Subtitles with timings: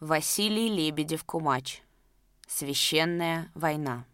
[0.00, 1.82] Василий Лебедев-Кумач.
[2.48, 4.06] Священная война.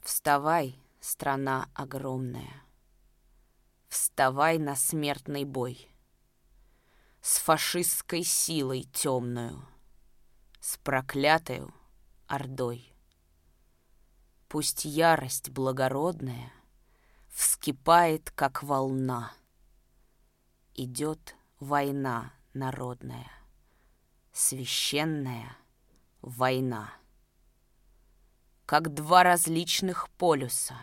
[0.00, 2.62] Вставай, страна огромная.
[3.88, 5.90] Вставай на смертный бой.
[7.20, 9.66] С фашистской силой темную,
[10.60, 11.74] С проклятою
[12.28, 12.94] ордой.
[14.46, 16.52] Пусть ярость благородная
[17.28, 19.32] Вскипает, как волна.
[20.74, 23.30] Идет война народная,
[24.32, 25.56] Священная
[26.22, 26.92] война.
[28.66, 30.76] Как два различных полюса,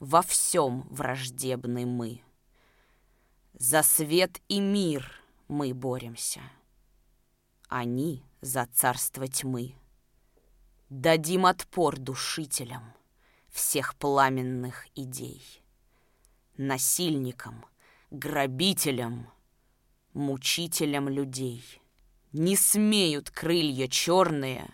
[0.00, 2.22] Во всем враждебны мы.
[3.52, 5.12] За свет и мир
[5.46, 6.40] мы боремся.
[7.68, 9.76] Они за царство тьмы.
[10.88, 12.94] Дадим отпор душителям
[13.50, 15.62] Всех пламенных идей.
[16.56, 17.64] Насильникам,
[18.12, 19.26] грабителям,
[20.12, 21.64] Мучителям людей.
[22.32, 24.70] Не смеют крылья черные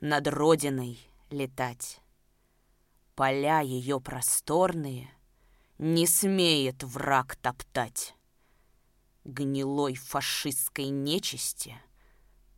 [0.00, 2.00] Над родиной летать.
[3.14, 5.10] Поля ее просторные
[5.76, 8.14] Не смеет враг топтать.
[9.24, 11.76] Гнилой фашистской нечисти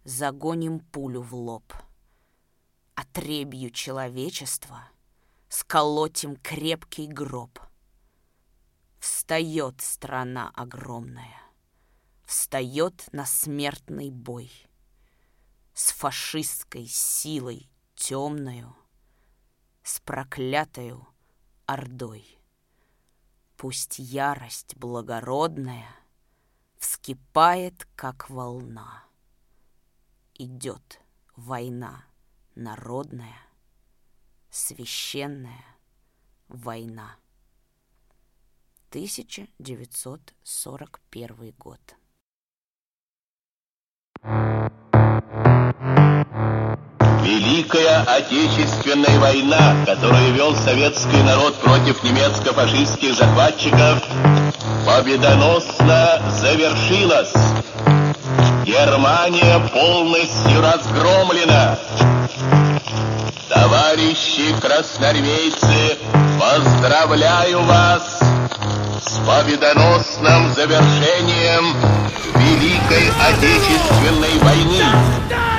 [0.05, 1.73] Загоним пулю в лоб.
[2.95, 4.89] Отребью человечества
[5.49, 7.59] Сколотим крепкий гроб.
[9.01, 11.41] Встает страна огромная,
[12.25, 14.53] Встает на смертный бой
[15.73, 18.77] С фашистской силой темною,
[19.83, 21.09] С проклятою
[21.67, 22.39] ордой.
[23.57, 25.89] Пусть ярость благородная
[26.77, 29.05] Вскипает, как волна.
[30.35, 31.01] Идет
[31.37, 32.05] война
[32.55, 33.41] народная,
[34.51, 35.65] Священная
[36.49, 37.17] война.
[38.91, 41.79] 1941 год.
[47.23, 54.03] Великая Отечественная война, которую вел советский народ против немецко-фашистских захватчиков,
[54.85, 57.33] победоносно завершилась.
[58.65, 61.79] Германия полностью разгромлена.
[63.49, 65.97] Товарищи красноармейцы,
[66.41, 68.30] поздравляю вас
[69.07, 71.75] с победоносным завершением
[72.35, 75.50] Великой Отечественной войны.